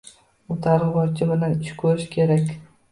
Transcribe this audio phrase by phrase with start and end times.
[0.55, 2.55] U targ‘ibotchi bilan ish ko‘rishi kerak.